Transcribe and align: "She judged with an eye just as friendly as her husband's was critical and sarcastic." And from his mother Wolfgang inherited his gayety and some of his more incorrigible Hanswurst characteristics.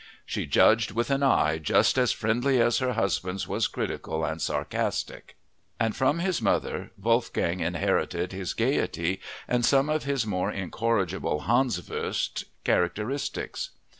"She 0.25 0.47
judged 0.47 0.89
with 0.93 1.11
an 1.11 1.21
eye 1.21 1.59
just 1.59 1.95
as 1.95 2.11
friendly 2.11 2.59
as 2.59 2.79
her 2.79 2.93
husband's 2.93 3.47
was 3.47 3.67
critical 3.67 4.25
and 4.25 4.41
sarcastic." 4.41 5.35
And 5.79 5.95
from 5.95 6.17
his 6.17 6.41
mother 6.41 6.89
Wolfgang 6.99 7.59
inherited 7.59 8.31
his 8.31 8.55
gayety 8.55 9.21
and 9.47 9.63
some 9.63 9.89
of 9.89 10.05
his 10.05 10.25
more 10.25 10.51
incorrigible 10.51 11.41
Hanswurst 11.41 12.45
characteristics. 12.63 13.69